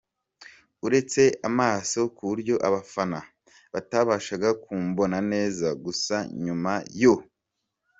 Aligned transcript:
uretse 0.85 1.23
amaso 1.49 1.99
ku 2.15 2.21
buryo 2.29 2.55
abafana 2.67 3.19
batabashaga 3.73 4.49
kumubona 4.63 5.17
neza, 5.31 5.67
gusa 5.83 6.15
nyuma 6.43 6.73
yo. 7.01 7.15